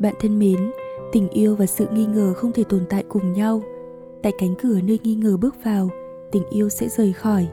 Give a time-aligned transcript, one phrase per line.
[0.00, 0.70] Bạn thân mến,
[1.12, 3.62] tình yêu và sự nghi ngờ không thể tồn tại cùng nhau.
[4.22, 5.90] Tại cánh cửa nơi nghi ngờ bước vào,
[6.32, 7.48] tình yêu sẽ rời khỏi.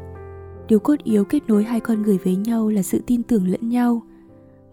[0.68, 3.70] Điều cốt yếu kết nối hai con người với nhau là sự tin tưởng lẫn
[3.70, 4.02] nhau.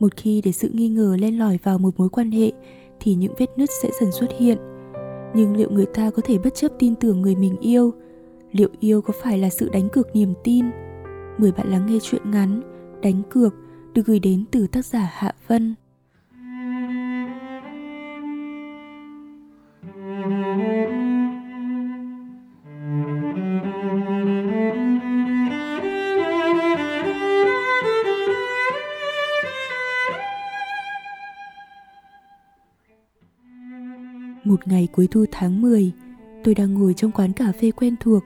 [0.00, 2.52] Một khi để sự nghi ngờ len lỏi vào một mối quan hệ
[3.00, 4.58] thì những vết nứt sẽ dần xuất hiện.
[5.34, 7.92] Nhưng liệu người ta có thể bất chấp tin tưởng người mình yêu?
[8.52, 10.64] Liệu yêu có phải là sự đánh cược niềm tin?
[11.38, 12.60] Mời bạn lắng nghe chuyện ngắn
[13.02, 13.54] Đánh cược
[13.94, 15.74] được gửi đến từ tác giả Hạ Vân.
[34.54, 35.92] Một ngày cuối thu tháng 10,
[36.44, 38.22] tôi đang ngồi trong quán cà phê quen thuộc,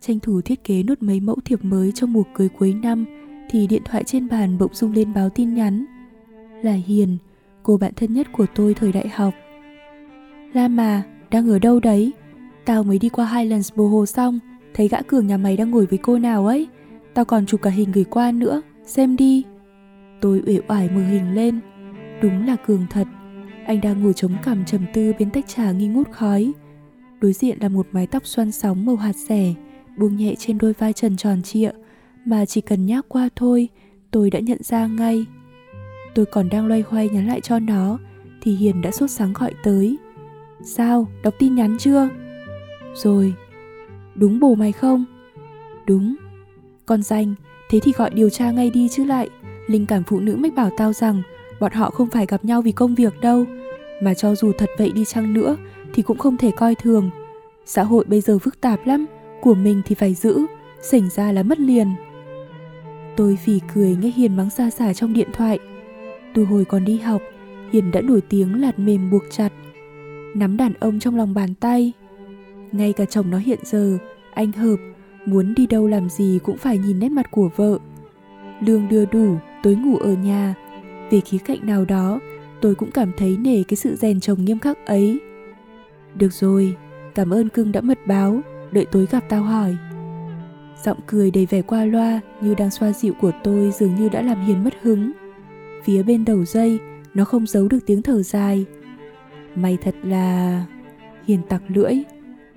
[0.00, 3.04] tranh thủ thiết kế nốt mấy mẫu thiệp mới trong mùa cưới cuối năm
[3.50, 5.84] thì điện thoại trên bàn bỗng rung lên báo tin nhắn.
[6.62, 7.16] Là Hiền,
[7.62, 9.34] cô bạn thân nhất của tôi thời đại học.
[10.52, 12.12] La mà, đang ở đâu đấy?
[12.64, 14.38] Tao mới đi qua Highlands bồ hồ xong,
[14.74, 16.68] thấy gã cường nhà mày đang ngồi với cô nào ấy.
[17.14, 19.44] Tao còn chụp cả hình gửi qua nữa, xem đi.
[20.20, 21.60] Tôi uể oải mở hình lên.
[22.22, 23.06] Đúng là cường thật,
[23.70, 26.52] anh đang ngồi chống cằm trầm tư bên tách trà nghi ngút khói.
[27.20, 29.54] Đối diện là một mái tóc xoăn sóng màu hạt rẻ,
[29.96, 31.70] buông nhẹ trên đôi vai trần tròn trịa,
[32.24, 33.68] mà chỉ cần nhác qua thôi,
[34.10, 35.26] tôi đã nhận ra ngay.
[36.14, 37.98] Tôi còn đang loay hoay nhắn lại cho nó,
[38.42, 39.96] thì Hiền đã sốt sáng gọi tới.
[40.64, 42.08] Sao, đọc tin nhắn chưa?
[42.94, 43.34] Rồi.
[44.14, 45.04] Đúng bồ mày không?
[45.86, 46.16] Đúng.
[46.86, 47.34] Con danh,
[47.70, 49.28] thế thì gọi điều tra ngay đi chứ lại.
[49.66, 51.22] Linh cảm phụ nữ mách bảo tao rằng
[51.60, 53.44] bọn họ không phải gặp nhau vì công việc đâu
[54.00, 55.56] mà cho dù thật vậy đi chăng nữa
[55.94, 57.10] thì cũng không thể coi thường.
[57.66, 59.06] Xã hội bây giờ phức tạp lắm,
[59.40, 60.46] của mình thì phải giữ
[60.82, 61.88] xảy ra là mất liền.
[63.16, 65.58] Tôi phì cười nghe hiền mắng xa xả trong điện thoại.
[66.34, 67.22] Từ hồi còn đi học,
[67.72, 69.52] hiền đã nổi tiếng lạt mềm buộc chặt,
[70.34, 71.92] nắm đàn ông trong lòng bàn tay.
[72.72, 73.98] Ngay cả chồng nó hiện giờ,
[74.34, 74.76] anh hợp,
[75.26, 77.78] muốn đi đâu làm gì cũng phải nhìn nét mặt của vợ.
[78.66, 80.54] Lương đưa đủ tối ngủ ở nhà.
[81.10, 82.20] Về khía cạnh nào đó
[82.60, 85.18] tôi cũng cảm thấy nể cái sự rèn chồng nghiêm khắc ấy.
[86.14, 86.76] Được rồi,
[87.14, 88.40] cảm ơn cưng đã mật báo,
[88.72, 89.76] đợi tối gặp tao hỏi.
[90.84, 94.22] Giọng cười đầy vẻ qua loa như đang xoa dịu của tôi dường như đã
[94.22, 95.12] làm hiền mất hứng.
[95.84, 96.78] Phía bên đầu dây,
[97.14, 98.64] nó không giấu được tiếng thở dài.
[99.54, 100.64] Mày thật là
[101.26, 101.94] hiền tặc lưỡi.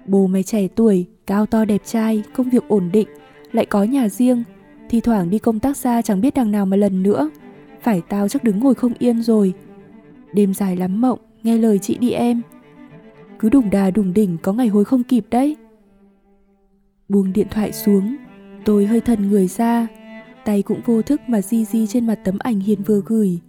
[0.06, 3.08] Bố mày trẻ tuổi, cao to đẹp trai, công việc ổn định,
[3.52, 4.44] lại có nhà riêng.
[4.90, 7.30] Thi thoảng đi công tác xa chẳng biết đằng nào mà lần nữa.
[7.82, 9.54] Phải tao chắc đứng ngồi không yên rồi.
[10.34, 12.42] Đêm dài lắm mộng, Nghe lời chị đi em.
[13.40, 15.58] Cứ đùng đà đùng đỉnh có ngày hối không kịp đấy.
[17.10, 18.16] Buông điện thoại xuống,
[18.66, 19.88] Tôi hơi thần người ra,
[20.46, 23.40] Tay cũng vô thức mà di di trên mặt tấm ảnh Hiền vừa gửi.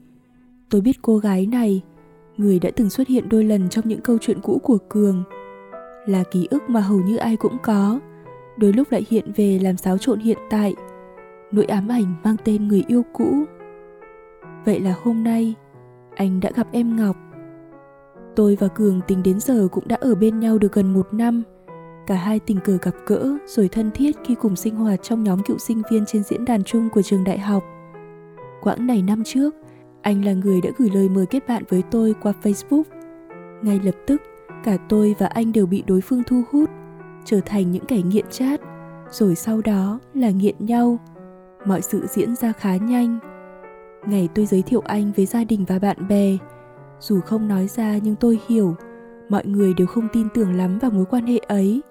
[0.70, 1.82] Tôi biết cô gái này,
[2.36, 5.22] Người đã từng xuất hiện đôi lần trong những câu chuyện cũ của Cường.
[6.06, 8.00] Là ký ức mà hầu như ai cũng có,
[8.56, 10.74] Đôi lúc lại hiện về làm xáo trộn hiện tại.
[11.52, 13.44] Nỗi ám ảnh mang tên người yêu cũ.
[14.64, 15.54] Vậy là hôm nay
[16.14, 17.16] anh đã gặp em Ngọc.
[18.36, 21.42] Tôi và Cường tính đến giờ cũng đã ở bên nhau được gần một năm.
[22.06, 25.42] Cả hai tình cờ gặp gỡ rồi thân thiết khi cùng sinh hoạt trong nhóm
[25.42, 27.64] cựu sinh viên trên diễn đàn chung của trường đại học.
[28.62, 29.54] Quãng này năm trước,
[30.02, 32.82] anh là người đã gửi lời mời kết bạn với tôi qua Facebook.
[33.62, 34.22] Ngay lập tức,
[34.64, 36.70] cả tôi và anh đều bị đối phương thu hút,
[37.24, 38.60] trở thành những kẻ nghiện chat,
[39.10, 40.98] rồi sau đó là nghiện nhau.
[41.66, 43.18] Mọi sự diễn ra khá nhanh,
[44.06, 46.36] Ngày tôi giới thiệu anh với gia đình và bạn bè,
[47.00, 48.74] dù không nói ra nhưng tôi hiểu,
[49.28, 51.82] mọi người đều không tin tưởng lắm vào mối quan hệ ấy.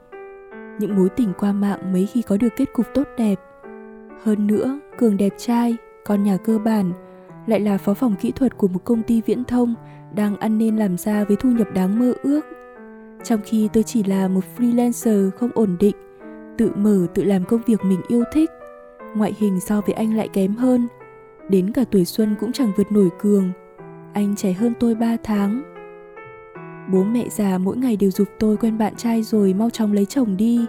[0.80, 3.36] Những mối tình qua mạng mấy khi có được kết cục tốt đẹp.
[4.24, 6.92] Hơn nữa, Cường đẹp trai, con nhà cơ bản,
[7.48, 9.76] lại là phó phòng kỹ thuật của một công ty viễn thông
[10.16, 12.42] đang ăn nên làm ra với thu nhập đáng mơ ước.
[13.24, 15.96] Trong khi tôi chỉ là một freelancer không ổn định,
[16.58, 18.50] tự mở tự làm công việc mình yêu thích.
[19.16, 20.88] Ngoại hình so với anh lại kém hơn,
[21.50, 23.52] Đến cả tuổi xuân cũng chẳng vượt nổi cường.
[24.14, 25.64] Anh trẻ hơn tôi 3 tháng.
[26.92, 30.06] Bố mẹ già mỗi ngày đều dục tôi quen bạn trai rồi mau chóng lấy
[30.06, 30.66] chồng đi.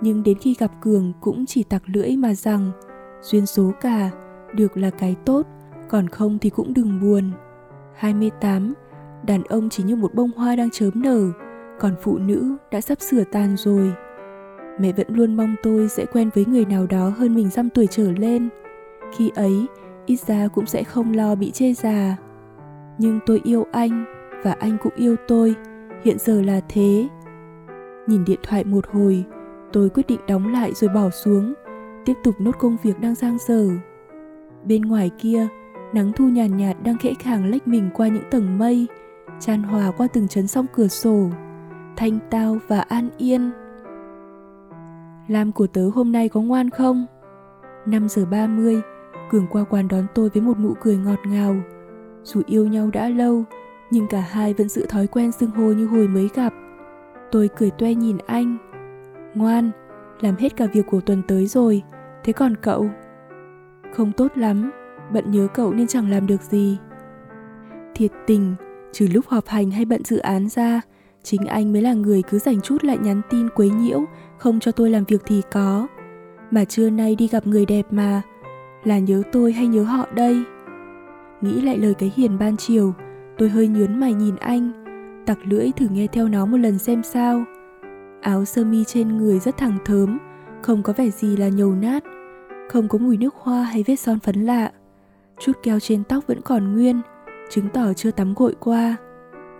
[0.00, 2.70] Nhưng đến khi gặp Cường cũng chỉ tặc lưỡi mà rằng
[3.22, 4.10] Duyên số cả,
[4.54, 5.46] được là cái tốt,
[5.88, 7.30] còn không thì cũng đừng buồn.
[7.94, 8.74] 28,
[9.26, 11.30] đàn ông chỉ như một bông hoa đang chớm nở
[11.80, 13.92] Còn phụ nữ đã sắp sửa tàn rồi.
[14.80, 17.86] Mẹ vẫn luôn mong tôi sẽ quen với người nào đó hơn mình dăm tuổi
[17.90, 18.48] trở lên.
[19.16, 19.66] Khi ấy
[20.06, 22.16] ít ra cũng sẽ không lo bị chê già
[22.98, 24.04] nhưng tôi yêu anh
[24.44, 25.54] và anh cũng yêu tôi
[26.04, 27.08] hiện giờ là thế
[28.06, 29.24] nhìn điện thoại một hồi
[29.72, 31.54] tôi quyết định đóng lại rồi bỏ xuống
[32.04, 33.68] tiếp tục nốt công việc đang giang dở
[34.64, 35.48] bên ngoài kia
[35.92, 38.86] nắng thu nhàn nhạt, nhạt đang khẽ khàng lách mình qua những tầng mây
[39.40, 41.30] tràn hòa qua từng chấn song cửa sổ,
[41.96, 43.50] thanh tao và an yên.
[45.28, 47.06] Lam của tớ hôm nay có ngoan không?
[47.86, 48.80] 5 giờ 30,
[49.30, 51.56] Cường qua quán đón tôi với một nụ cười ngọt ngào.
[52.22, 53.44] Dù yêu nhau đã lâu,
[53.90, 56.52] nhưng cả hai vẫn giữ thói quen xưng hô như hồi mới gặp.
[57.30, 58.56] Tôi cười toe nhìn anh.
[59.34, 59.70] Ngoan,
[60.20, 61.82] làm hết cả việc của tuần tới rồi,
[62.24, 62.90] thế còn cậu?
[63.94, 64.70] Không tốt lắm,
[65.12, 66.78] bận nhớ cậu nên chẳng làm được gì.
[67.94, 68.54] Thiệt tình,
[68.92, 70.80] trừ lúc họp hành hay bận dự án ra,
[71.22, 74.04] chính anh mới là người cứ dành chút lại nhắn tin quấy nhiễu,
[74.38, 75.86] không cho tôi làm việc thì có.
[76.50, 78.22] Mà trưa nay đi gặp người đẹp mà,
[78.84, 80.44] là nhớ tôi hay nhớ họ đây?
[81.40, 82.94] Nghĩ lại lời cái hiền ban chiều,
[83.38, 84.84] tôi hơi nhớn mày nhìn anh,
[85.26, 87.44] tặc lưỡi thử nghe theo nó một lần xem sao.
[88.20, 90.18] Áo sơ mi trên người rất thẳng thớm,
[90.62, 92.04] không có vẻ gì là nhầu nát,
[92.68, 94.70] không có mùi nước hoa hay vết son phấn lạ.
[95.40, 97.00] Chút keo trên tóc vẫn còn nguyên,
[97.50, 98.96] chứng tỏ chưa tắm gội qua.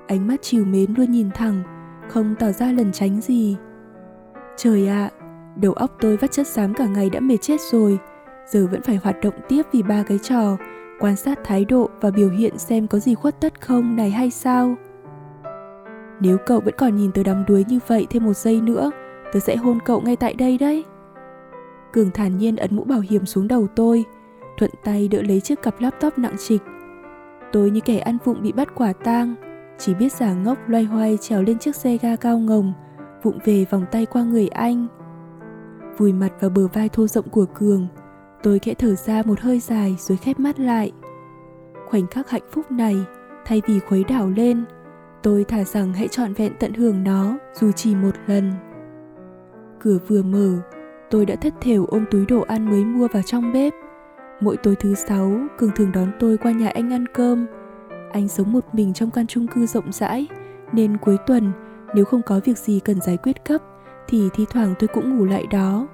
[0.06, 1.62] Ánh mắt chiều mến luôn nhìn thẳng,
[2.08, 3.56] không tỏ ra lần tránh gì.
[4.56, 5.14] Trời ạ, à,
[5.56, 7.98] đầu óc tôi vắt chất xám cả ngày đã mệt chết rồi,
[8.46, 10.56] giờ vẫn phải hoạt động tiếp vì ba cái trò,
[11.00, 14.30] quan sát thái độ và biểu hiện xem có gì khuất tất không này hay
[14.30, 14.74] sao.
[16.20, 18.90] Nếu cậu vẫn còn nhìn tớ đắm đuối như vậy thêm một giây nữa,
[19.32, 20.84] tớ sẽ hôn cậu ngay tại đây đấy.
[21.92, 24.04] Cường thản nhiên ấn mũ bảo hiểm xuống đầu tôi,
[24.58, 26.62] thuận tay đỡ lấy chiếc cặp laptop nặng trịch.
[27.52, 29.34] Tôi như kẻ ăn vụng bị bắt quả tang,
[29.78, 32.72] chỉ biết giả ngốc loay hoay trèo lên chiếc xe ga cao ngồng,
[33.22, 34.86] vụng về vòng tay qua người anh.
[35.98, 37.88] Vùi mặt vào bờ vai thô rộng của Cường,
[38.44, 40.92] tôi khẽ thở ra một hơi dài rồi khép mắt lại.
[41.86, 42.96] Khoảnh khắc hạnh phúc này,
[43.44, 44.64] thay vì khuấy đảo lên,
[45.22, 48.52] tôi thả rằng hãy trọn vẹn tận hưởng nó dù chỉ một lần.
[49.80, 50.58] Cửa vừa mở,
[51.10, 53.72] tôi đã thất thểu ôm túi đồ ăn mới mua vào trong bếp.
[54.40, 57.46] Mỗi tối thứ sáu, Cường thường đón tôi qua nhà anh ăn cơm.
[58.12, 60.26] Anh sống một mình trong căn chung cư rộng rãi,
[60.72, 61.52] nên cuối tuần
[61.94, 63.62] nếu không có việc gì cần giải quyết cấp
[64.08, 65.88] thì thi thoảng tôi cũng ngủ lại đó.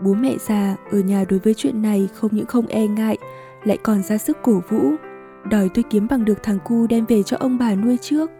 [0.00, 3.18] Bố mẹ già ở nhà đối với chuyện này không những không e ngại,
[3.64, 4.92] lại còn ra sức cổ vũ,
[5.50, 8.30] đòi tôi kiếm bằng được thằng cu đem về cho ông bà nuôi trước.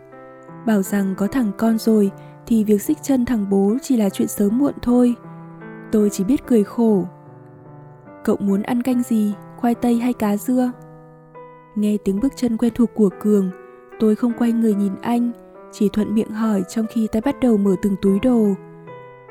[0.66, 2.10] Bảo rằng có thằng con rồi
[2.46, 5.14] thì việc xích chân thằng bố chỉ là chuyện sớm muộn thôi.
[5.92, 7.04] Tôi chỉ biết cười khổ.
[8.24, 10.72] Cậu muốn ăn canh gì, khoai tây hay cá dưa?
[11.74, 13.50] Nghe tiếng bước chân quen thuộc của Cường,
[14.00, 15.32] tôi không quay người nhìn anh,
[15.72, 18.46] chỉ thuận miệng hỏi trong khi tay bắt đầu mở từng túi đồ.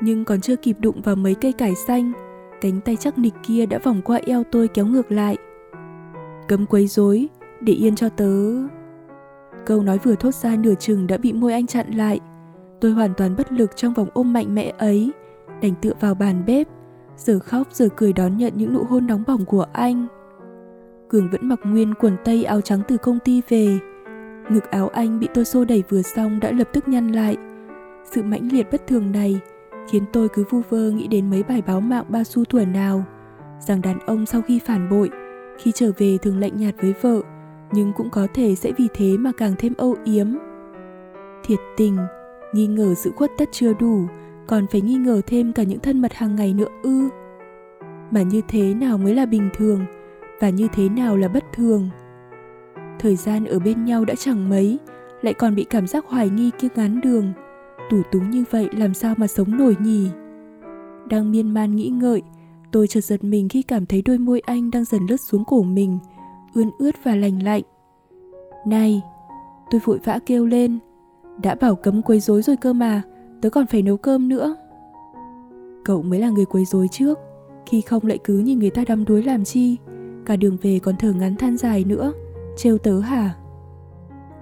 [0.00, 2.12] Nhưng còn chưa kịp đụng vào mấy cây cải xanh,
[2.60, 5.36] cánh tay chắc nịch kia đã vòng qua eo tôi kéo ngược lại.
[6.48, 7.28] Cấm quấy rối,
[7.60, 8.32] để yên cho tớ.
[9.66, 12.20] Câu nói vừa thốt ra nửa chừng đã bị môi anh chặn lại.
[12.80, 15.12] Tôi hoàn toàn bất lực trong vòng ôm mạnh mẽ ấy,
[15.62, 16.68] đành tựa vào bàn bếp,
[17.16, 20.06] giờ khóc giờ cười đón nhận những nụ hôn nóng bỏng của anh.
[21.08, 23.78] Cường vẫn mặc nguyên quần tây áo trắng từ công ty về.
[24.50, 27.36] Ngực áo anh bị tôi xô đẩy vừa xong đã lập tức nhăn lại.
[28.04, 29.40] Sự mãnh liệt bất thường này
[29.90, 33.04] khiến tôi cứ vu vơ nghĩ đến mấy bài báo mạng ba xu tuổi nào.
[33.60, 35.10] Rằng đàn ông sau khi phản bội,
[35.58, 37.22] khi trở về thường lạnh nhạt với vợ,
[37.72, 40.26] nhưng cũng có thể sẽ vì thế mà càng thêm âu yếm.
[41.44, 41.96] Thiệt tình,
[42.52, 44.06] nghi ngờ sự khuất tất chưa đủ,
[44.46, 47.08] còn phải nghi ngờ thêm cả những thân mật hàng ngày nữa ư.
[48.10, 49.84] Mà như thế nào mới là bình thường,
[50.40, 51.90] và như thế nào là bất thường?
[52.98, 54.78] Thời gian ở bên nhau đã chẳng mấy,
[55.22, 57.32] lại còn bị cảm giác hoài nghi kia ngán đường
[57.90, 60.08] tủ túng như vậy làm sao mà sống nổi nhỉ?
[61.08, 62.22] Đang miên man nghĩ ngợi,
[62.72, 65.62] tôi chợt giật mình khi cảm thấy đôi môi anh đang dần lướt xuống cổ
[65.62, 65.98] mình,
[66.54, 67.62] ươn ướt và lành lạnh.
[68.66, 69.02] Này,
[69.70, 70.78] tôi vội vã kêu lên,
[71.42, 73.02] đã bảo cấm quấy rối rồi cơ mà,
[73.40, 74.56] tớ còn phải nấu cơm nữa.
[75.84, 77.18] Cậu mới là người quấy rối trước,
[77.66, 79.76] khi không lại cứ nhìn người ta đắm đuối làm chi,
[80.26, 82.12] cả đường về còn thở ngắn than dài nữa,
[82.56, 83.34] trêu tớ hả?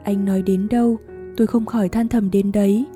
[0.04, 0.96] Anh nói đến đâu,
[1.36, 2.86] tôi không khỏi than thầm đến đấy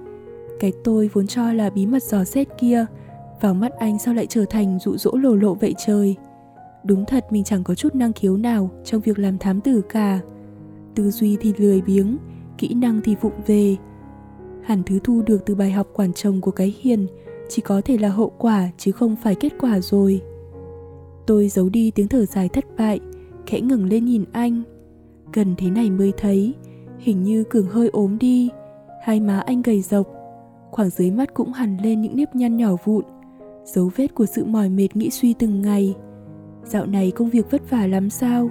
[0.61, 2.87] cái tôi vốn cho là bí mật dò xét kia,
[3.41, 6.17] vào mắt anh sao lại trở thành dụ dỗ lồ lộ vậy trời?
[6.85, 10.21] Đúng thật mình chẳng có chút năng khiếu nào trong việc làm thám tử cả.
[10.95, 12.17] Tư duy thì lười biếng,
[12.59, 13.77] kỹ năng thì vụng về.
[14.63, 17.07] Hẳn thứ thu được từ bài học quản chồng của cái hiền
[17.49, 20.23] chỉ có thể là hậu quả chứ không phải kết quả rồi.
[21.27, 23.01] Tôi giấu đi tiếng thở dài thất bại,
[23.47, 24.63] khẽ ngẩng lên nhìn anh.
[25.33, 26.55] Gần thế này mới thấy,
[26.99, 28.49] hình như cường hơi ốm đi,
[29.03, 30.18] hai má anh gầy rộc
[30.71, 33.05] khoảng dưới mắt cũng hằn lên những nếp nhăn nhỏ vụn
[33.65, 35.95] dấu vết của sự mỏi mệt nghĩ suy từng ngày
[36.65, 38.51] dạo này công việc vất vả lắm sao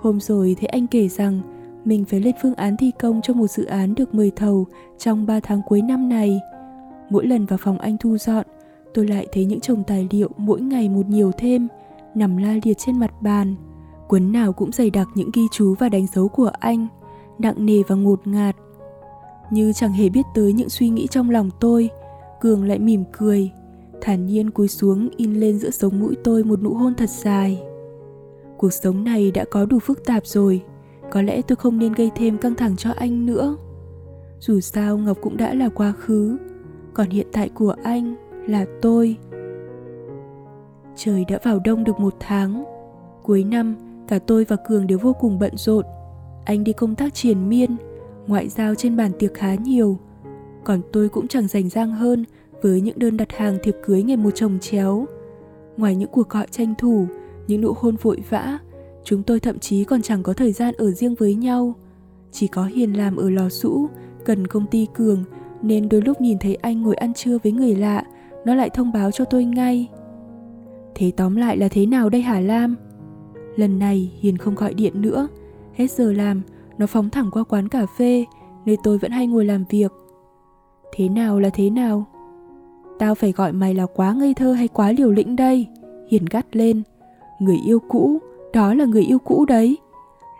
[0.00, 1.40] hôm rồi thấy anh kể rằng
[1.88, 4.66] mình phải lên phương án thi công cho một dự án được mời thầu
[4.98, 6.40] trong 3 tháng cuối năm này.
[7.10, 8.46] Mỗi lần vào phòng anh thu dọn,
[8.94, 11.68] tôi lại thấy những chồng tài liệu mỗi ngày một nhiều thêm,
[12.14, 13.54] nằm la liệt trên mặt bàn.
[14.08, 16.86] Cuốn nào cũng dày đặc những ghi chú và đánh dấu của anh,
[17.38, 18.56] nặng nề và ngột ngạt,
[19.50, 21.90] như chẳng hề biết tới những suy nghĩ trong lòng tôi,
[22.40, 23.50] Cường lại mỉm cười,
[24.00, 27.62] thản nhiên cúi xuống in lên giữa sống mũi tôi một nụ hôn thật dài.
[28.56, 30.62] Cuộc sống này đã có đủ phức tạp rồi,
[31.10, 33.56] có lẽ tôi không nên gây thêm căng thẳng cho anh nữa.
[34.40, 36.36] Dù sao Ngọc cũng đã là quá khứ,
[36.94, 38.14] còn hiện tại của anh
[38.46, 39.16] là tôi.
[40.96, 42.64] Trời đã vào đông được một tháng.
[43.22, 43.76] Cuối năm,
[44.08, 45.84] cả tôi và Cường đều vô cùng bận rộn.
[46.44, 47.76] Anh đi công tác triền miên,
[48.28, 49.98] ngoại giao trên bàn tiệc khá nhiều.
[50.64, 52.24] Còn tôi cũng chẳng rành rang hơn
[52.62, 55.06] với những đơn đặt hàng thiệp cưới ngày một chồng chéo.
[55.76, 57.06] Ngoài những cuộc gọi tranh thủ,
[57.46, 58.58] những nụ hôn vội vã,
[59.04, 61.74] chúng tôi thậm chí còn chẳng có thời gian ở riêng với nhau.
[62.32, 63.88] Chỉ có Hiền làm ở lò sũ,
[64.24, 65.24] cần công ty Cường,
[65.62, 68.04] nên đôi lúc nhìn thấy anh ngồi ăn trưa với người lạ,
[68.44, 69.88] nó lại thông báo cho tôi ngay.
[70.94, 72.76] Thế tóm lại là thế nào đây hả Lam?
[73.56, 75.28] Lần này Hiền không gọi điện nữa,
[75.74, 76.42] hết giờ làm,
[76.78, 78.24] nó phóng thẳng qua quán cà phê,
[78.66, 79.92] nơi tôi vẫn hay ngồi làm việc.
[80.92, 82.04] Thế nào là thế nào?
[82.98, 85.66] Tao phải gọi mày là quá ngây thơ hay quá liều lĩnh đây?
[86.08, 86.82] Hiền gắt lên.
[87.40, 88.18] Người yêu cũ,
[88.52, 89.78] đó là người yêu cũ đấy.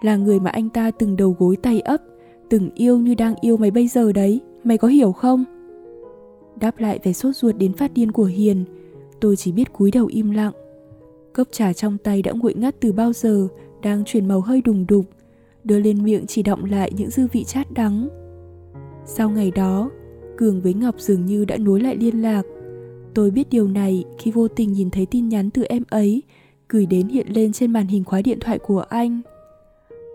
[0.02, 2.00] Là người mà anh ta từng đầu gối tay ấp,
[2.49, 5.45] từng yêu như đang yêu mày bây giờ đấy, mày có hiểu không?
[6.61, 8.64] Đáp lại về sốt ruột đến phát điên của Hiền,
[9.21, 10.52] tôi chỉ biết cúi đầu im lặng.
[11.33, 13.49] Cốc trà trong tay đã nguội ngắt từ bao giờ,
[13.83, 15.04] đang chuyển màu hơi đùng đục,
[15.65, 18.09] đưa lên miệng chỉ động lại những dư vị chát đắng.
[19.07, 19.91] Sau ngày đó,
[20.37, 22.43] Cường với Ngọc dường như đã nối lại liên lạc.
[23.15, 26.23] Tôi biết điều này khi vô tình nhìn thấy tin nhắn từ em ấy
[26.69, 29.21] gửi đến hiện lên trên màn hình khóa điện thoại của anh.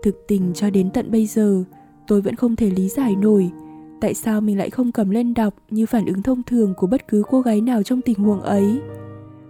[0.02, 1.64] Thực tình cho đến tận bây giờ,
[2.06, 3.50] tôi vẫn không thể lý giải nổi
[4.04, 7.08] tại sao mình lại không cầm lên đọc như phản ứng thông thường của bất
[7.08, 8.80] cứ cô gái nào trong tình huống ấy.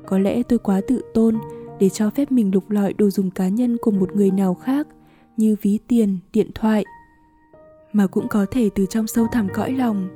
[0.06, 1.38] Có lẽ tôi quá tự tôn
[1.80, 4.88] để cho phép mình lục lọi đồ dùng cá nhân của một người nào khác
[5.36, 6.84] như ví tiền, điện thoại.
[7.92, 10.08] Mà cũng có thể từ trong sâu thẳm cõi lòng,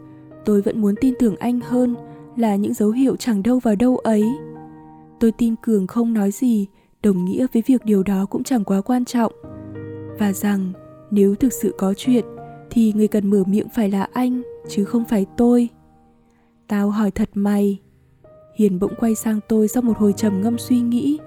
[0.45, 1.97] tôi vẫn muốn tin tưởng anh hơn
[2.37, 4.25] là những dấu hiệu chẳng đâu vào đâu ấy.
[5.21, 6.67] Tôi tin Cường không nói gì,
[7.03, 9.33] đồng nghĩa với việc điều đó cũng chẳng quá quan trọng.
[10.19, 10.73] Và rằng
[11.11, 12.25] nếu thực sự có chuyện
[12.71, 15.69] thì người cần mở miệng phải là anh chứ không phải tôi.
[16.69, 17.81] Tao hỏi thật mày.
[18.55, 21.19] Hiền bỗng quay sang tôi sau một hồi trầm ngâm suy nghĩ,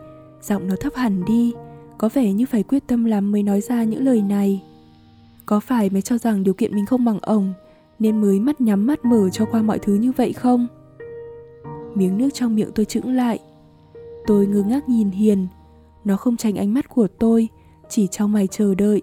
[0.42, 1.54] giọng nó thấp hẳn đi,
[2.02, 4.64] có vẻ như phải quyết tâm lắm mới nói ra những lời này.
[5.46, 7.54] Có phải mới cho rằng điều kiện mình không bằng ổng
[8.00, 10.68] nên mới mắt nhắm mắt mở cho qua mọi thứ như vậy không?
[11.96, 13.40] Miếng nước trong miệng tôi chững lại.
[14.28, 15.48] Tôi ngơ ngác nhìn Hiền,
[16.04, 17.48] nó không tránh ánh mắt của tôi,
[17.90, 19.02] chỉ trong mày chờ đợi.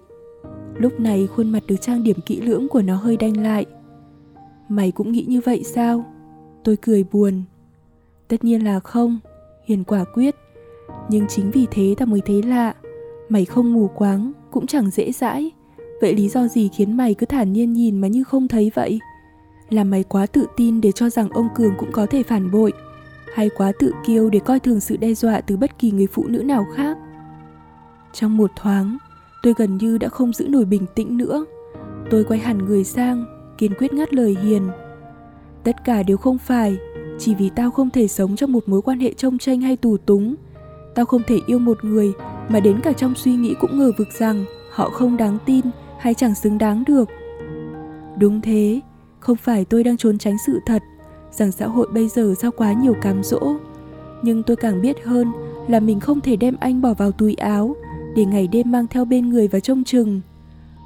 [0.75, 3.67] Lúc này khuôn mặt được trang điểm kỹ lưỡng của nó hơi đanh lại.
[4.69, 6.05] Mày cũng nghĩ như vậy sao?
[6.65, 7.43] Tôi cười buồn.
[8.29, 9.19] Tất nhiên là không,
[9.65, 10.35] Hiền quả quyết.
[11.11, 12.75] Nhưng chính vì thế ta mới thấy lạ.
[13.29, 15.51] Mày không mù quáng, cũng chẳng dễ dãi.
[16.01, 19.01] Vậy lý do gì khiến mày cứ thản nhiên nhìn mà như không thấy vậy?
[19.71, 22.73] Là mày quá tự tin để cho rằng ông Cường cũng có thể phản bội
[23.35, 26.27] Hay quá tự kiêu để coi thường sự đe dọa từ bất kỳ người phụ
[26.29, 26.99] nữ nào khác
[28.13, 28.99] Trong một thoáng,
[29.43, 31.45] tôi gần như đã không giữ nổi bình tĩnh nữa
[32.11, 33.25] Tôi quay hẳn người sang,
[33.59, 34.63] kiên quyết ngắt lời Hiền
[35.65, 36.77] Tất cả đều không phải
[37.19, 39.97] Chỉ vì tao không thể sống trong một mối quan hệ trông tranh hay tù
[39.97, 40.35] túng
[40.95, 42.13] Tao không thể yêu một người
[42.49, 45.65] mà đến cả trong suy nghĩ cũng ngờ vực rằng họ không đáng tin
[45.99, 47.09] hay chẳng xứng đáng được.
[48.19, 48.81] Đúng thế,
[49.21, 50.83] không phải tôi đang trốn tránh sự thật
[51.31, 53.55] rằng xã hội bây giờ sao quá nhiều cám dỗ.
[54.23, 55.33] Nhưng tôi càng biết hơn
[55.69, 57.77] là mình không thể đem anh bỏ vào túi áo
[58.17, 60.21] để ngày đêm mang theo bên người và trông chừng.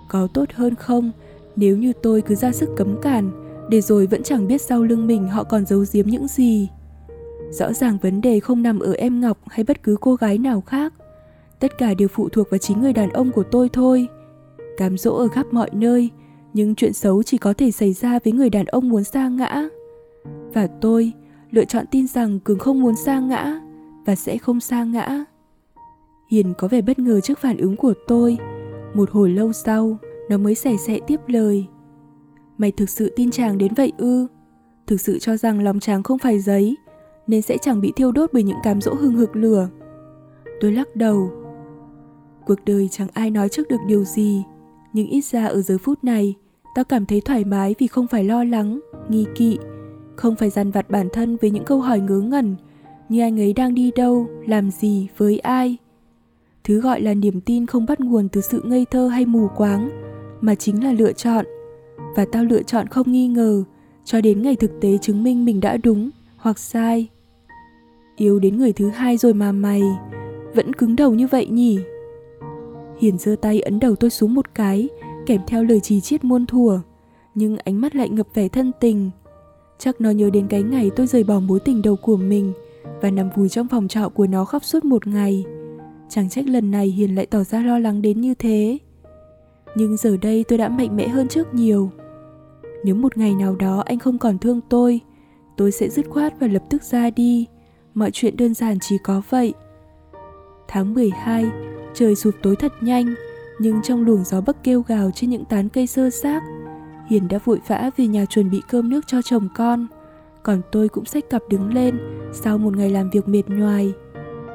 [0.08, 1.12] Có tốt hơn không
[1.56, 3.30] nếu như tôi cứ ra sức cấm cản
[3.70, 6.68] để rồi vẫn chẳng biết sau lưng mình họ còn giấu giếm những gì.
[7.50, 10.60] Rõ ràng vấn đề không nằm ở em Ngọc hay bất cứ cô gái nào
[10.60, 10.92] khác.
[11.62, 14.08] Tất cả đều phụ thuộc vào chính người đàn ông của tôi thôi.
[14.76, 16.10] Cám dỗ ở khắp mọi nơi,
[16.54, 19.68] nhưng chuyện xấu chỉ có thể xảy ra với người đàn ông muốn sa ngã.
[20.54, 21.12] Và tôi
[21.50, 23.60] lựa chọn tin rằng Cường không muốn sa ngã
[24.06, 25.24] và sẽ không sa ngã.
[26.30, 28.38] Hiền có vẻ bất ngờ trước phản ứng của tôi.
[28.94, 29.98] Một hồi lâu sau,
[30.30, 31.66] nó mới xẻ xẻ tiếp lời.
[32.58, 34.26] Mày thực sự tin chàng đến vậy ư?
[34.86, 36.76] Thực sự cho rằng lòng chàng không phải giấy,
[37.26, 39.68] nên sẽ chẳng bị thiêu đốt bởi những cám dỗ hừng hực lửa.
[40.60, 41.41] Tôi lắc đầu.
[42.46, 44.42] Cuộc đời chẳng ai nói trước được điều gì,
[44.92, 46.34] nhưng ít ra ở giờ phút này,
[46.74, 49.58] tao cảm thấy thoải mái vì không phải lo lắng, nghi kỵ,
[50.16, 52.56] không phải dằn vặt bản thân với những câu hỏi ngớ ngẩn
[53.08, 55.76] như anh ấy đang đi đâu, làm gì, với ai.
[56.64, 59.90] Thứ gọi là niềm tin không bắt nguồn từ sự ngây thơ hay mù quáng,
[60.40, 61.44] mà chính là lựa chọn.
[62.16, 63.64] Và tao lựa chọn không nghi ngờ,
[64.04, 67.08] cho đến ngày thực tế chứng minh mình đã đúng hoặc sai.
[68.16, 69.82] Yêu đến người thứ hai rồi mà mày,
[70.54, 71.78] vẫn cứng đầu như vậy nhỉ?
[73.02, 74.88] Hiền giơ tay ấn đầu tôi xuống một cái,
[75.26, 76.80] kèm theo lời chỉ chiết muôn thùa.
[77.34, 79.10] Nhưng ánh mắt lại ngập vẻ thân tình.
[79.78, 82.52] Chắc nó nhớ đến cái ngày tôi rời bỏ mối tình đầu của mình
[83.00, 85.44] và nằm vùi trong phòng trọ của nó khóc suốt một ngày.
[86.08, 88.78] Chẳng trách lần này Hiền lại tỏ ra lo lắng đến như thế.
[89.76, 91.90] Nhưng giờ đây tôi đã mạnh mẽ hơn trước nhiều.
[92.84, 95.00] Nếu một ngày nào đó anh không còn thương tôi,
[95.56, 97.46] tôi sẽ dứt khoát và lập tức ra đi.
[97.94, 99.54] Mọi chuyện đơn giản chỉ có vậy.
[100.68, 101.50] Tháng 12,
[101.94, 103.14] trời sụp tối thật nhanh,
[103.58, 106.42] nhưng trong luồng gió bấc kêu gào trên những tán cây sơ xác,
[107.06, 109.86] Hiền đã vội vã về nhà chuẩn bị cơm nước cho chồng con.
[110.42, 111.98] Còn tôi cũng xách cặp đứng lên
[112.32, 113.92] sau một ngày làm việc mệt nhoài.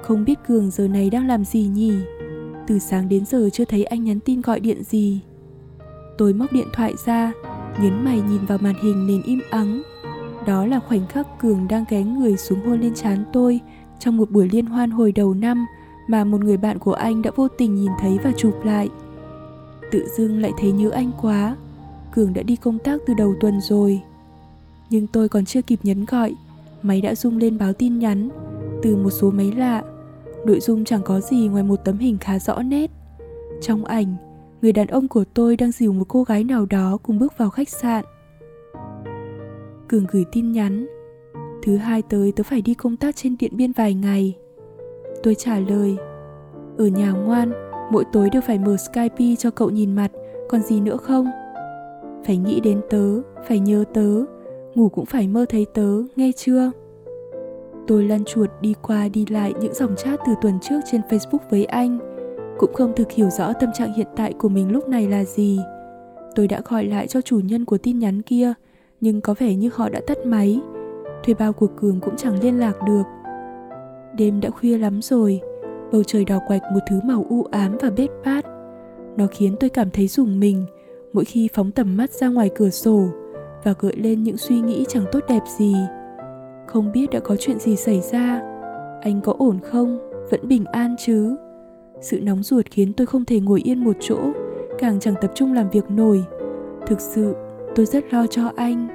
[0.03, 1.93] Không biết Cường giờ này đang làm gì nhỉ?
[2.67, 5.21] Từ sáng đến giờ chưa thấy anh nhắn tin gọi điện gì.
[6.17, 7.31] Tôi móc điện thoại ra,
[7.81, 9.81] nhấn mày nhìn vào màn hình nền im ắng.
[10.45, 13.59] Đó là khoảnh khắc Cường đang ghé người xuống hôn lên trán tôi
[13.99, 15.65] trong một buổi liên hoan hồi đầu năm
[16.07, 18.89] mà một người bạn của anh đã vô tình nhìn thấy và chụp lại.
[19.91, 21.55] Tự dưng lại thấy nhớ anh quá.
[22.15, 24.01] Cường đã đi công tác từ đầu tuần rồi.
[24.89, 26.35] Nhưng tôi còn chưa kịp nhấn gọi,
[26.81, 28.29] máy đã rung lên báo tin nhắn
[28.81, 29.83] từ một số máy lạ.
[30.45, 32.91] Nội dung chẳng có gì ngoài một tấm hình khá rõ nét.
[33.61, 34.15] Trong ảnh,
[34.61, 37.49] người đàn ông của tôi đang dìu một cô gái nào đó cùng bước vào
[37.49, 38.05] khách sạn.
[39.87, 40.87] Cường gửi tin nhắn.
[41.63, 44.35] Thứ hai tới tớ phải đi công tác trên điện biên vài ngày.
[45.27, 45.97] Tôi trả lời.
[46.77, 47.51] Ở nhà ngoan,
[47.91, 50.11] mỗi tối đều phải mở Skype cho cậu nhìn mặt,
[50.49, 51.27] còn gì nữa không?
[52.25, 54.23] Phải nghĩ đến tớ, phải nhớ tớ,
[54.75, 56.71] ngủ cũng phải mơ thấy tớ, nghe chưa?
[57.87, 61.49] Tôi lăn chuột đi qua đi lại những dòng chat từ tuần trước trên Facebook
[61.49, 61.99] với anh,
[62.57, 65.59] cũng không thực hiểu rõ tâm trạng hiện tại của mình lúc này là gì.
[66.35, 68.53] Tôi đã gọi lại cho chủ nhân của tin nhắn kia,
[69.01, 70.61] nhưng có vẻ như họ đã tắt máy.
[71.23, 73.03] Thuê bao của Cường cũng chẳng liên lạc được.
[74.17, 75.41] Đêm đã khuya lắm rồi,
[75.91, 78.45] bầu trời đỏ quạch một thứ màu u ám và bết bát.
[79.17, 80.65] Nó khiến tôi cảm thấy rùng mình
[81.13, 83.07] mỗi khi phóng tầm mắt ra ngoài cửa sổ
[83.63, 85.75] và gợi lên những suy nghĩ chẳng tốt đẹp gì.
[86.67, 88.41] Không biết đã có chuyện gì xảy ra,
[89.01, 89.99] anh có ổn không,
[90.31, 91.35] vẫn bình an chứ?
[92.01, 94.17] Sự nóng ruột khiến tôi không thể ngồi yên một chỗ,
[94.79, 96.23] càng chẳng tập trung làm việc nổi.
[96.87, 97.35] Thực sự,
[97.75, 98.87] tôi rất lo cho anh.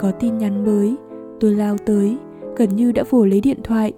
[0.00, 0.94] Có tin nhắn mới,
[1.40, 2.16] tôi lao tới,
[2.56, 3.92] gần như đã vồ lấy điện thoại.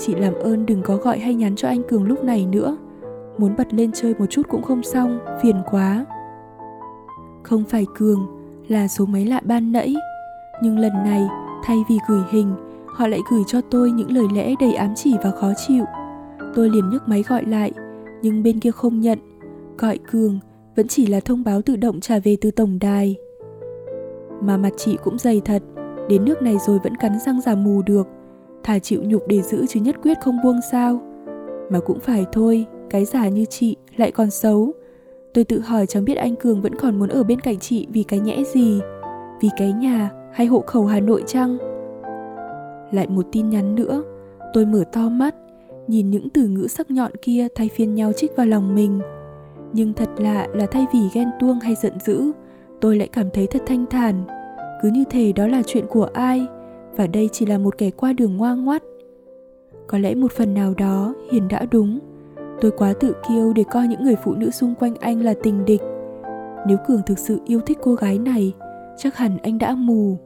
[0.00, 2.76] Chị làm ơn đừng có gọi hay nhắn cho anh Cường lúc này nữa.
[3.38, 6.06] Muốn bật lên chơi một chút cũng không xong, phiền quá.
[7.42, 8.26] Không phải Cường,
[8.68, 9.94] là số máy lạ ban nãy.
[10.62, 11.28] Nhưng lần này,
[11.64, 12.54] thay vì gửi hình,
[12.86, 15.84] họ lại gửi cho tôi những lời lẽ đầy ám chỉ và khó chịu.
[16.54, 17.72] Tôi liền nhấc máy gọi lại,
[18.22, 19.18] nhưng bên kia không nhận.
[19.78, 20.38] Gọi Cường
[20.76, 23.16] vẫn chỉ là thông báo tự động trả về từ tổng đài.
[24.42, 25.62] Mà mặt chị cũng dày thật,
[26.08, 28.08] đến nước này rồi vẫn cắn răng giả mù được.
[28.62, 31.00] Thà chịu nhục để giữ chứ nhất quyết không buông sao.
[31.70, 34.72] Mà cũng phải thôi, cái giả như chị lại còn xấu.
[35.34, 38.02] Tôi tự hỏi chẳng biết anh Cường vẫn còn muốn ở bên cạnh chị vì
[38.02, 38.80] cái nhẽ gì.
[39.40, 41.58] Vì cái nhà hay hộ khẩu Hà Nội chăng?
[42.90, 44.02] Lại một tin nhắn nữa,
[44.54, 45.34] tôi mở to mắt,
[45.86, 49.00] nhìn những từ ngữ sắc nhọn kia thay phiên nhau trích vào lòng mình.
[49.72, 52.32] Nhưng thật lạ là thay vì ghen tuông hay giận dữ,
[52.80, 54.24] tôi lại cảm thấy thật thanh thản.
[54.82, 56.46] Cứ như thể đó là chuyện của ai,
[56.98, 58.82] và đây chỉ là một kẻ qua đường ngoan ngoắt.
[59.86, 61.98] Có lẽ một phần nào đó Hiền đã đúng.
[62.60, 65.64] Tôi quá tự kiêu để coi những người phụ nữ xung quanh anh là tình
[65.64, 65.82] địch.
[66.66, 68.52] Nếu Cường thực sự yêu thích cô gái này,
[68.96, 70.16] chắc hẳn anh đã mù.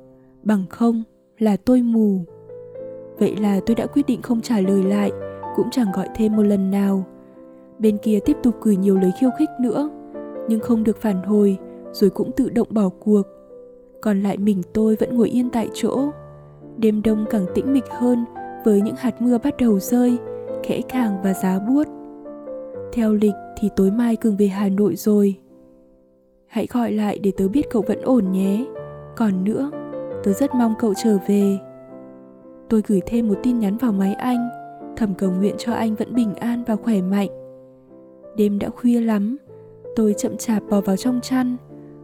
[0.43, 1.03] Bằng không
[1.39, 2.21] là tôi mù.
[3.19, 5.11] Vậy là tôi đã quyết định không trả lời lại,
[5.57, 7.05] cũng chẳng gọi thêm một lần nào.
[7.79, 9.91] Bên kia tiếp tục gửi nhiều lời khiêu khích nữa,
[10.49, 11.59] nhưng không được phản hồi,
[11.93, 13.23] rồi cũng tự động bỏ cuộc.
[14.01, 16.11] Còn lại mình tôi vẫn ngồi yên tại chỗ.
[16.83, 18.25] Đêm đông càng tĩnh mịch hơn
[18.65, 20.19] với những hạt mưa bắt đầu rơi,
[20.63, 21.87] khẽ khàng và giá buốt.
[22.93, 25.39] Theo lịch thì tối mai Cường về Hà Nội rồi.
[26.47, 28.65] Hãy gọi lại để tớ biết cậu vẫn ổn nhé.
[29.17, 29.71] Còn nữa,
[30.25, 31.59] tớ rất mong cậu trở về.
[32.69, 34.49] Tôi gửi thêm một tin nhắn vào máy anh,
[34.97, 37.31] thầm cầu nguyện cho anh vẫn bình an và khỏe mạnh.
[38.37, 39.37] Đêm đã khuya lắm,
[39.97, 41.57] tôi chậm chạp bò vào trong chăn,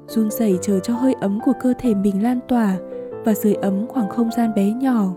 [0.06, 2.78] run rẩy chờ cho hơi ấm của cơ thể mình lan tỏa
[3.24, 5.14] và sưởi ấm khoảng không gian bé nhỏ.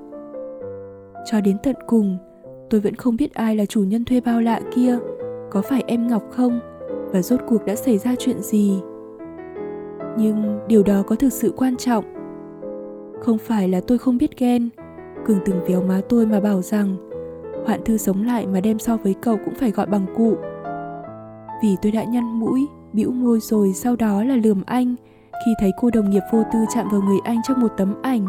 [1.25, 2.17] Cho đến tận cùng,
[2.69, 4.97] tôi vẫn không biết ai là chủ nhân thuê bao lạ kia,
[5.51, 6.59] có phải em Ngọc không
[7.13, 8.79] và rốt cuộc đã xảy ra chuyện gì.
[10.17, 12.05] Nhưng điều đó có thực sự quan trọng.
[13.21, 14.69] Không phải là tôi không biết ghen,
[15.25, 16.95] Cường từng véo má tôi mà bảo rằng
[17.65, 20.35] Hoạn thư sống lại mà đem so với cậu cũng phải gọi bằng cụ.
[21.63, 24.95] Vì tôi đã nhăn mũi, bĩu môi rồi sau đó là lườm anh
[25.45, 28.25] khi thấy cô đồng nghiệp vô tư chạm vào người anh trong một tấm ảnh.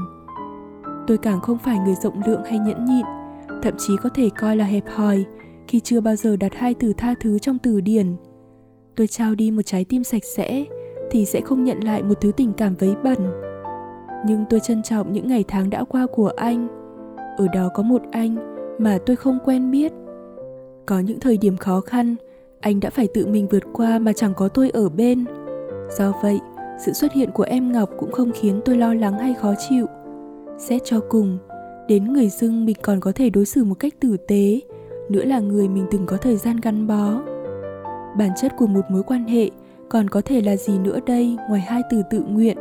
[1.07, 3.07] Tôi càng không phải người rộng lượng hay nhẫn nhịn,
[3.62, 5.25] thậm chí có thể coi là hẹp hòi
[5.68, 8.16] khi chưa bao giờ đặt hai từ tha thứ trong từ điển.
[8.96, 10.64] Tôi trao đi một trái tim sạch sẽ,
[11.11, 13.18] thì sẽ không nhận lại một thứ tình cảm vấy bẩn.
[14.27, 16.68] Nhưng tôi trân trọng những ngày tháng đã qua của anh.
[17.37, 18.37] Ở đó có một anh
[18.79, 19.92] mà tôi không quen biết.
[20.87, 22.16] Có những thời điểm khó khăn,
[22.61, 25.25] anh đã phải tự mình vượt qua mà chẳng có tôi ở bên.
[25.98, 26.38] Do vậy,
[26.78, 29.87] sự xuất hiện của em Ngọc cũng không khiến tôi lo lắng hay khó chịu.
[30.58, 31.38] Xét cho cùng,
[31.88, 34.61] đến người dưng mình còn có thể đối xử một cách tử tế,
[35.08, 37.22] nữa là người mình từng có thời gian gắn bó.
[38.18, 39.50] Bản chất của một mối quan hệ
[39.88, 42.56] còn có thể là gì nữa đây ngoài hai từ tự nguyện?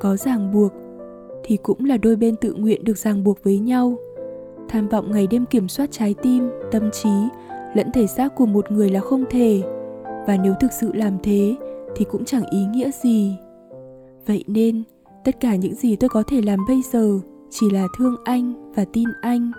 [0.00, 0.72] Có ràng buộc
[1.44, 3.96] thì cũng là đôi bên tự nguyện được ràng buộc với nhau.
[4.68, 7.10] Tham vọng ngày đêm kiểm soát trái tim, tâm trí
[7.74, 9.62] lẫn thể xác của một người là không thể
[10.26, 11.56] và nếu thực sự làm thế
[11.96, 13.36] thì cũng chẳng ý nghĩa gì.
[14.26, 14.82] Vậy nên,
[15.24, 18.84] tất cả những gì tôi có thể làm bây giờ chỉ là thương anh và
[18.92, 19.52] tin anh.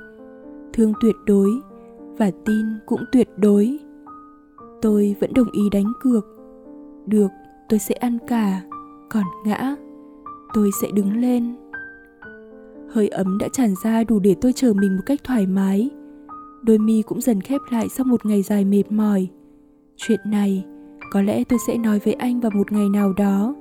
[0.74, 1.50] Thương tuyệt đối
[2.18, 3.80] và tin cũng tuyệt đối.
[4.82, 6.26] Tôi vẫn đồng ý đánh cược.
[7.06, 7.32] Được,
[7.70, 8.62] tôi sẽ ăn cả,
[9.10, 9.76] còn ngã,
[10.54, 11.56] tôi sẽ đứng lên.
[12.90, 15.90] Hơi ấm đã tràn ra đủ để tôi chờ mình một cách thoải mái.
[16.64, 19.28] Đôi mi cũng dần khép lại sau một ngày dài mệt mỏi.
[19.98, 20.66] Chuyện này
[21.12, 23.56] có lẽ tôi sẽ nói với anh vào một ngày nào đó.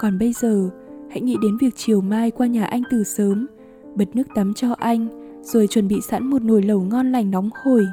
[0.00, 0.70] Còn bây giờ,
[1.10, 3.46] hãy nghĩ đến việc chiều mai qua nhà anh từ sớm,
[3.94, 5.08] bật nước tắm cho anh,
[5.42, 7.86] rồi chuẩn bị sẵn một nồi lẩu ngon lành nóng hổi.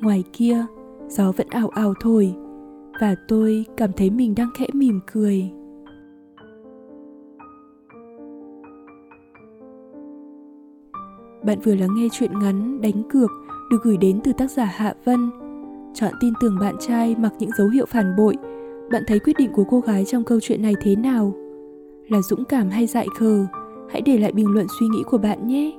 [0.00, 0.66] Ngoài kia,
[1.08, 2.34] gió vẫn ảo ảo thổi
[3.00, 5.50] và tôi cảm thấy mình đang khẽ mỉm cười.
[11.44, 13.30] Bạn vừa lắng nghe chuyện ngắn đánh cược
[13.70, 15.30] được gửi đến từ tác giả Hạ Vân.
[15.94, 18.36] Chọn tin tưởng bạn trai mặc những dấu hiệu phản bội.
[18.92, 21.34] Bạn thấy quyết định của cô gái trong câu chuyện này thế nào?
[22.08, 23.46] Là dũng cảm hay dại khờ?
[23.90, 25.72] Hãy để lại bình luận suy nghĩ của bạn nhé.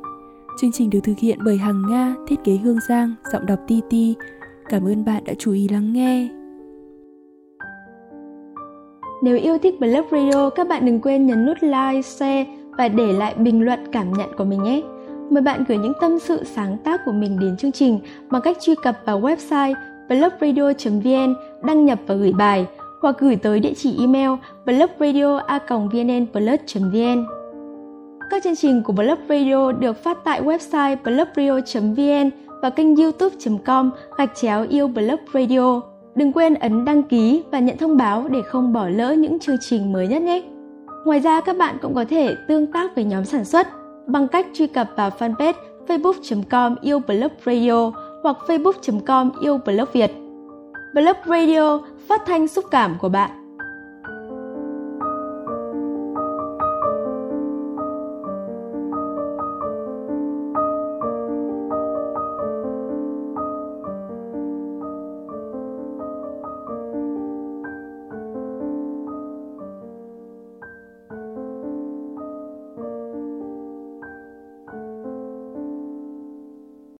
[0.61, 4.15] Chương trình được thực hiện bởi Hằng Nga, thiết kế Hương Giang, giọng đọc Ti
[4.69, 6.29] Cảm ơn bạn đã chú ý lắng nghe.
[9.23, 12.45] Nếu yêu thích Blog Radio, các bạn đừng quên nhấn nút like, share
[12.77, 14.81] và để lại bình luận cảm nhận của mình nhé
[15.31, 18.57] mời bạn gửi những tâm sự sáng tác của mình đến chương trình bằng cách
[18.61, 19.73] truy cập vào website
[20.11, 22.65] blogradio.vn, đăng nhập và gửi bài
[23.01, 24.29] hoặc gửi tới địa chỉ email
[24.65, 27.25] blogradio.vnnplus.vn.
[28.29, 32.29] Các chương trình của Blog Radio được phát tại website blogradio.vn
[32.61, 35.81] và kênh youtube.com gạch chéo yêu Blog Radio.
[36.15, 39.57] Đừng quên ấn đăng ký và nhận thông báo để không bỏ lỡ những chương
[39.61, 40.43] trình mới nhất nhé.
[41.05, 43.67] Ngoài ra các bạn cũng có thể tương tác với nhóm sản xuất
[44.07, 45.53] bằng cách truy cập vào fanpage
[45.87, 47.91] facebook.com yêu blog radio
[48.23, 50.11] hoặc facebook.com yêu blog Việt.
[50.93, 53.40] Blog Radio phát thanh xúc cảm của bạn.